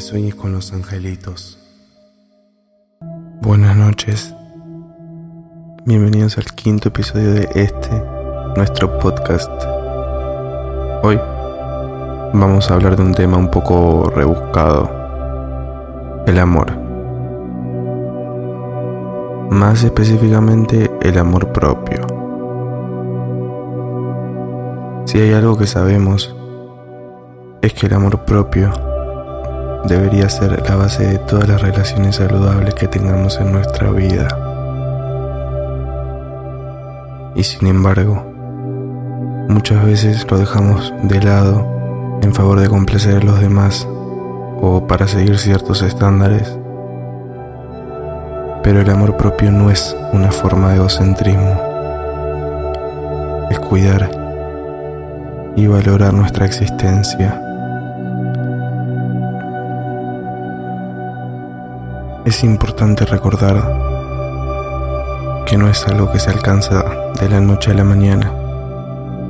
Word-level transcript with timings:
sueñes 0.00 0.34
con 0.34 0.52
los 0.52 0.72
angelitos. 0.72 1.58
Buenas 3.42 3.76
noches. 3.76 4.34
Bienvenidos 5.84 6.38
al 6.38 6.46
quinto 6.46 6.88
episodio 6.88 7.34
de 7.34 7.48
este, 7.54 8.02
nuestro 8.56 8.98
podcast. 8.98 9.50
Hoy 11.02 11.18
vamos 12.32 12.70
a 12.70 12.74
hablar 12.74 12.96
de 12.96 13.02
un 13.02 13.14
tema 13.14 13.36
un 13.36 13.50
poco 13.50 14.10
rebuscado. 14.14 14.90
El 16.26 16.38
amor. 16.38 16.72
Más 19.50 19.84
específicamente 19.84 20.90
el 21.02 21.18
amor 21.18 21.52
propio. 21.52 22.06
Si 25.04 25.18
hay 25.18 25.32
algo 25.32 25.58
que 25.58 25.66
sabemos, 25.66 26.34
es 27.60 27.74
que 27.74 27.86
el 27.86 27.94
amor 27.94 28.24
propio 28.24 28.89
debería 29.84 30.28
ser 30.28 30.62
la 30.68 30.76
base 30.76 31.06
de 31.06 31.18
todas 31.18 31.48
las 31.48 31.60
relaciones 31.62 32.16
saludables 32.16 32.74
que 32.74 32.88
tengamos 32.88 33.38
en 33.40 33.52
nuestra 33.52 33.90
vida. 33.90 34.28
Y 37.34 37.42
sin 37.42 37.68
embargo, 37.68 38.22
muchas 39.48 39.84
veces 39.84 40.26
lo 40.30 40.38
dejamos 40.38 40.92
de 41.02 41.22
lado 41.22 41.66
en 42.22 42.34
favor 42.34 42.60
de 42.60 42.68
complacer 42.68 43.16
a 43.16 43.24
los 43.24 43.40
demás 43.40 43.88
o 44.60 44.86
para 44.86 45.08
seguir 45.08 45.38
ciertos 45.38 45.82
estándares. 45.82 46.56
Pero 48.62 48.80
el 48.80 48.90
amor 48.90 49.16
propio 49.16 49.50
no 49.50 49.70
es 49.70 49.96
una 50.12 50.30
forma 50.30 50.70
de 50.70 50.76
egocentrismo. 50.76 51.60
Es 53.50 53.58
cuidar 53.58 54.10
y 55.56 55.66
valorar 55.66 56.12
nuestra 56.12 56.44
existencia. 56.44 57.49
Es 62.24 62.44
importante 62.44 63.06
recordar 63.06 63.56
que 65.46 65.56
no 65.56 65.68
es 65.68 65.86
algo 65.88 66.12
que 66.12 66.18
se 66.18 66.28
alcanza 66.28 66.84
de 67.18 67.30
la 67.30 67.40
noche 67.40 67.70
a 67.70 67.74
la 67.74 67.82
mañana, 67.82 68.30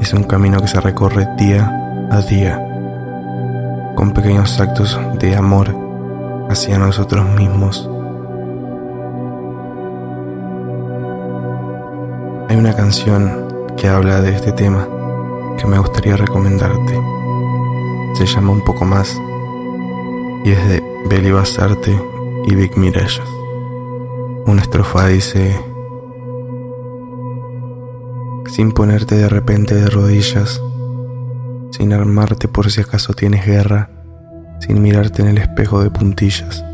es 0.00 0.12
un 0.12 0.22
camino 0.22 0.60
que 0.60 0.68
se 0.68 0.80
recorre 0.80 1.26
día 1.36 2.08
a 2.12 2.20
día, 2.20 2.64
con 3.96 4.12
pequeños 4.12 4.60
actos 4.60 5.00
de 5.18 5.34
amor 5.34 5.74
hacia 6.48 6.78
nosotros 6.78 7.28
mismos. 7.30 7.90
Hay 12.48 12.56
una 12.56 12.72
canción 12.76 13.48
que 13.76 13.88
habla 13.88 14.20
de 14.20 14.30
este 14.30 14.52
tema 14.52 14.86
que 15.58 15.66
me 15.66 15.78
gustaría 15.78 16.16
recomendarte. 16.16 17.00
Se 18.14 18.26
llama 18.26 18.52
Un 18.52 18.64
poco 18.64 18.84
más 18.84 19.20
y 20.44 20.52
es 20.52 20.68
de 20.68 20.84
Beli 21.08 21.32
Basarte 21.32 22.15
y 22.46 22.54
Vic 22.54 22.76
Miralles. 22.76 23.20
Una 24.46 24.62
estrofa 24.62 25.08
dice, 25.08 25.60
sin 28.46 28.70
ponerte 28.72 29.16
de 29.16 29.28
repente 29.28 29.74
de 29.74 29.90
rodillas, 29.90 30.62
sin 31.72 31.92
armarte 31.92 32.46
por 32.46 32.70
si 32.70 32.80
acaso 32.80 33.12
tienes 33.12 33.44
guerra, 33.44 33.90
sin 34.60 34.80
mirarte 34.80 35.22
en 35.22 35.28
el 35.28 35.38
espejo 35.38 35.82
de 35.82 35.90
puntillas, 35.90 36.64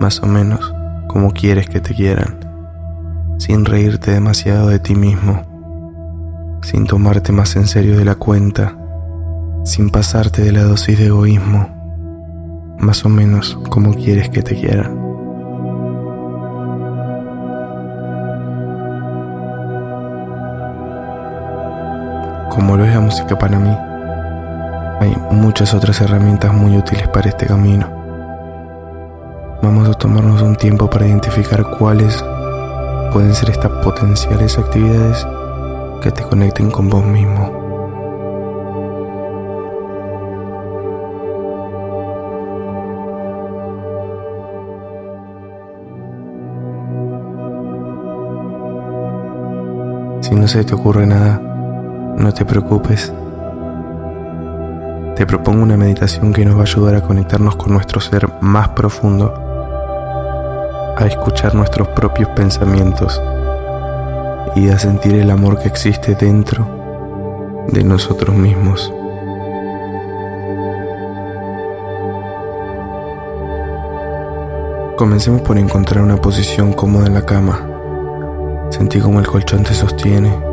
más 0.00 0.20
o 0.22 0.26
menos 0.26 0.74
como 1.06 1.32
quieres 1.32 1.68
que 1.68 1.80
te 1.80 1.94
quieran, 1.94 2.40
sin 3.38 3.64
reírte 3.64 4.10
demasiado 4.10 4.68
de 4.68 4.80
ti 4.80 4.96
mismo, 4.96 6.58
sin 6.62 6.84
tomarte 6.84 7.30
más 7.30 7.54
en 7.54 7.68
serio 7.68 7.96
de 7.96 8.04
la 8.04 8.16
cuenta, 8.16 8.76
sin 9.64 9.90
pasarte 9.90 10.42
de 10.42 10.52
la 10.52 10.64
dosis 10.64 10.98
de 10.98 11.06
egoísmo, 11.06 11.76
más 12.78 13.04
o 13.04 13.08
menos 13.08 13.58
como 13.70 13.94
quieres 13.94 14.28
que 14.28 14.42
te 14.42 14.54
quieran. 14.54 14.95
Como 22.56 22.74
lo 22.74 22.86
es 22.86 22.94
la 22.94 23.00
música 23.00 23.38
para 23.38 23.58
mí, 23.58 23.76
hay 25.00 25.14
muchas 25.30 25.74
otras 25.74 26.00
herramientas 26.00 26.54
muy 26.54 26.74
útiles 26.78 27.06
para 27.06 27.28
este 27.28 27.44
camino. 27.44 27.86
Vamos 29.62 29.86
a 29.90 29.92
tomarnos 29.92 30.40
un 30.40 30.56
tiempo 30.56 30.88
para 30.88 31.06
identificar 31.06 31.62
cuáles 31.78 32.24
pueden 33.12 33.34
ser 33.34 33.50
estas 33.50 33.70
potenciales 33.84 34.56
actividades 34.56 35.26
que 36.00 36.10
te 36.10 36.22
conecten 36.22 36.70
con 36.70 36.88
vos 36.88 37.04
mismo. 37.04 37.52
Si 50.22 50.34
no 50.34 50.48
se 50.48 50.64
te 50.64 50.74
ocurre 50.74 51.06
nada, 51.06 51.45
no 52.16 52.32
te 52.32 52.44
preocupes. 52.44 53.12
Te 55.14 55.26
propongo 55.26 55.62
una 55.62 55.76
meditación 55.76 56.32
que 56.32 56.44
nos 56.44 56.56
va 56.56 56.60
a 56.60 56.62
ayudar 56.62 56.94
a 56.96 57.02
conectarnos 57.02 57.56
con 57.56 57.72
nuestro 57.72 58.00
ser 58.00 58.28
más 58.40 58.70
profundo, 58.70 59.32
a 60.96 61.06
escuchar 61.06 61.54
nuestros 61.54 61.88
propios 61.88 62.28
pensamientos 62.30 63.20
y 64.54 64.68
a 64.68 64.78
sentir 64.78 65.14
el 65.16 65.30
amor 65.30 65.58
que 65.58 65.68
existe 65.68 66.14
dentro 66.14 67.66
de 67.68 67.84
nosotros 67.84 68.34
mismos. 68.36 68.92
Comencemos 74.96 75.42
por 75.42 75.58
encontrar 75.58 76.02
una 76.02 76.16
posición 76.16 76.72
cómoda 76.72 77.06
en 77.06 77.14
la 77.14 77.26
cama 77.26 77.76
Sentí 78.70 79.00
como 79.00 79.20
el 79.20 79.26
colchón 79.26 79.62
te 79.62 79.74
sostiene 79.74 80.45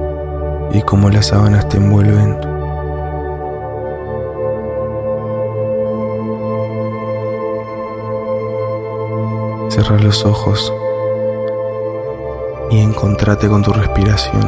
y 0.74 0.82
como 0.82 1.10
las 1.10 1.28
sábanas 1.28 1.70
te 1.70 1.78
envuelven. 1.78 2.36
Cerra 9.70 10.00
los 10.00 10.26
ojos 10.26 10.74
y 12.72 12.80
encontrate 12.80 13.48
con 13.48 13.62
tu 13.62 13.72
respiración. 13.72 14.42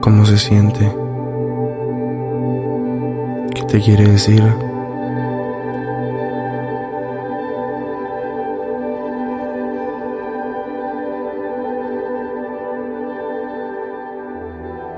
¿Cómo 0.00 0.24
se 0.24 0.38
siente? 0.38 0.90
¿Qué 3.54 3.62
te 3.64 3.80
quiere 3.80 4.08
decir? 4.08 4.71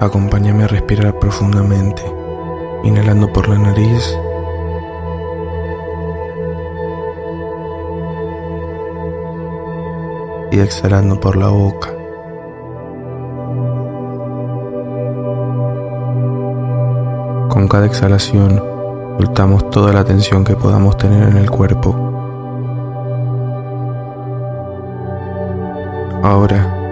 Acompáñame 0.00 0.65
a 0.65 0.66
respirar 0.66 1.19
profundamente, 1.19 2.03
inhalando 2.82 3.32
por 3.32 3.49
la 3.49 3.59
nariz. 3.59 4.19
Y 10.50 10.60
exhalando 10.60 11.19
por 11.19 11.37
la 11.37 11.49
boca. 11.49 11.88
Con 17.49 17.69
cada 17.69 17.87
exhalación, 17.87 18.62
soltamos 19.19 19.71
toda 19.71 19.93
la 19.93 20.05
tensión 20.05 20.44
que 20.44 20.56
podamos 20.56 20.97
tener 20.97 21.28
en 21.28 21.37
el 21.37 21.50
cuerpo. 21.50 21.94
Ahora, 26.22 26.84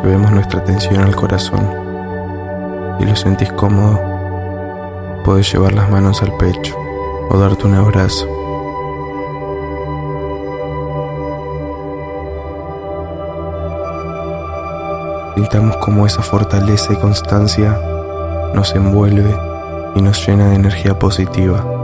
llevemos 0.00 0.30
nuestra 0.30 0.60
atención 0.60 1.00
al 1.02 1.14
corazón. 1.14 1.68
Si 2.98 3.04
lo 3.04 3.16
sentís 3.16 3.52
cómodo, 3.52 4.00
puedes 5.24 5.52
llevar 5.52 5.74
las 5.74 5.90
manos 5.90 6.22
al 6.22 6.36
pecho 6.36 6.76
o 7.30 7.38
darte 7.38 7.66
un 7.66 7.74
abrazo. 7.74 8.26
Sintamos 15.34 15.76
como 15.78 16.06
esa 16.06 16.22
fortaleza 16.22 16.92
y 16.92 16.96
constancia 16.96 17.78
nos 18.54 18.74
envuelve 18.74 19.34
y 19.94 20.02
nos 20.02 20.26
llena 20.26 20.50
de 20.50 20.56
energía 20.56 20.98
positiva. 20.98 21.81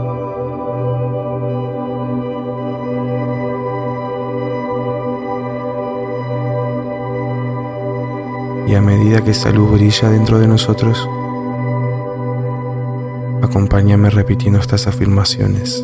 Y 8.69 8.75
a 8.75 8.81
medida 8.83 9.23
que 9.23 9.31
esa 9.31 9.49
luz 9.49 9.71
brilla 9.71 10.11
dentro 10.11 10.37
de 10.37 10.47
nosotros, 10.47 11.09
acompáñame 13.41 14.11
repitiendo 14.11 14.59
estas 14.59 14.85
afirmaciones. 14.85 15.83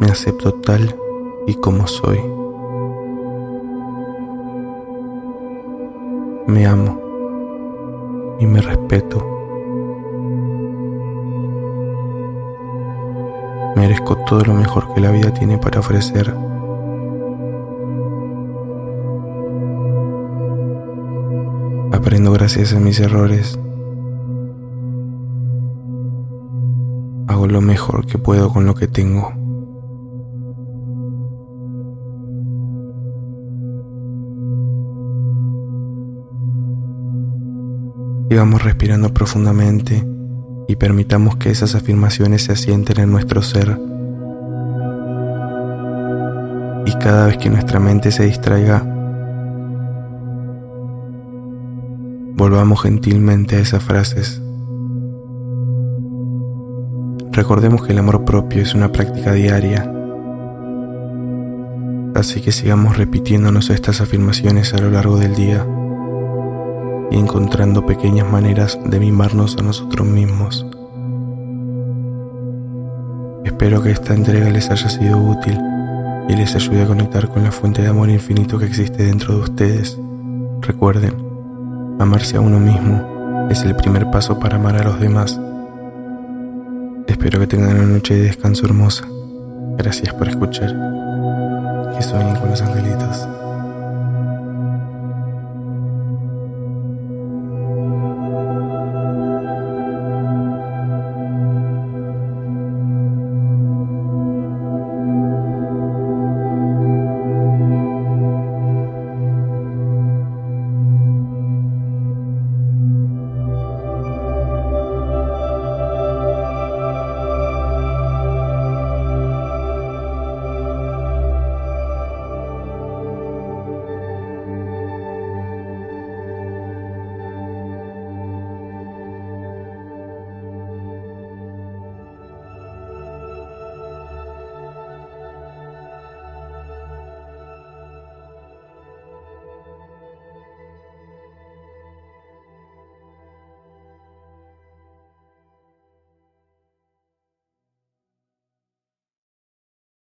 Me 0.00 0.08
acepto 0.08 0.52
tal 0.54 0.96
y 1.46 1.54
como 1.54 1.86
soy. 1.86 2.18
Me 6.48 6.66
amo 6.66 8.36
y 8.40 8.46
me 8.46 8.60
respeto. 8.60 9.39
Merezco 13.80 14.14
todo 14.14 14.44
lo 14.44 14.52
mejor 14.52 14.92
que 14.92 15.00
la 15.00 15.10
vida 15.10 15.32
tiene 15.32 15.56
para 15.56 15.80
ofrecer. 15.80 16.34
Aprendo 21.90 22.30
gracias 22.32 22.74
a 22.74 22.78
mis 22.78 23.00
errores. 23.00 23.58
Hago 27.26 27.46
lo 27.46 27.62
mejor 27.62 28.04
que 28.04 28.18
puedo 28.18 28.52
con 28.52 28.66
lo 28.66 28.74
que 28.74 28.86
tengo. 28.86 29.32
Sigamos 38.28 38.62
respirando 38.62 39.14
profundamente 39.14 40.09
y 40.70 40.76
permitamos 40.76 41.34
que 41.34 41.50
esas 41.50 41.74
afirmaciones 41.74 42.44
se 42.44 42.52
asienten 42.52 43.00
en 43.00 43.10
nuestro 43.10 43.42
ser. 43.42 43.76
Y 46.86 46.92
cada 47.00 47.26
vez 47.26 47.38
que 47.38 47.50
nuestra 47.50 47.80
mente 47.80 48.12
se 48.12 48.24
distraiga, 48.24 48.84
volvamos 52.36 52.82
gentilmente 52.82 53.56
a 53.56 53.58
esas 53.58 53.82
frases. 53.82 54.40
Recordemos 57.32 57.84
que 57.84 57.92
el 57.92 57.98
amor 57.98 58.24
propio 58.24 58.62
es 58.62 58.72
una 58.72 58.92
práctica 58.92 59.32
diaria, 59.32 59.92
así 62.14 62.40
que 62.40 62.52
sigamos 62.52 62.96
repitiéndonos 62.96 63.70
estas 63.70 64.00
afirmaciones 64.00 64.72
a 64.72 64.78
lo 64.78 64.92
largo 64.92 65.16
del 65.16 65.34
día 65.34 65.66
y 67.10 67.18
encontrando 67.18 67.84
pequeñas 67.84 68.30
maneras 68.30 68.78
de 68.84 69.00
mimarnos 69.00 69.56
a 69.58 69.62
nosotros 69.62 70.06
mismos. 70.06 70.66
Espero 73.44 73.82
que 73.82 73.90
esta 73.90 74.14
entrega 74.14 74.50
les 74.50 74.70
haya 74.70 74.88
sido 74.88 75.18
útil 75.18 75.58
y 76.28 76.36
les 76.36 76.54
ayude 76.54 76.82
a 76.82 76.86
conectar 76.86 77.28
con 77.28 77.42
la 77.42 77.50
fuente 77.50 77.82
de 77.82 77.88
amor 77.88 78.08
infinito 78.08 78.58
que 78.58 78.66
existe 78.66 79.04
dentro 79.04 79.34
de 79.34 79.40
ustedes. 79.40 79.98
Recuerden, 80.60 81.14
amarse 81.98 82.36
a 82.36 82.40
uno 82.40 82.60
mismo 82.60 83.48
es 83.50 83.62
el 83.64 83.74
primer 83.74 84.10
paso 84.10 84.38
para 84.38 84.56
amar 84.56 84.76
a 84.76 84.84
los 84.84 85.00
demás. 85.00 85.40
Espero 87.06 87.40
que 87.40 87.48
tengan 87.48 87.76
una 87.76 87.86
noche 87.86 88.14
de 88.14 88.22
descanso 88.22 88.66
hermosa. 88.66 89.04
Gracias 89.76 90.14
por 90.14 90.28
escuchar. 90.28 90.74
Que 91.96 92.02
sueñen 92.02 92.36
con 92.36 92.50
los 92.50 92.62
angelitos. 92.62 93.26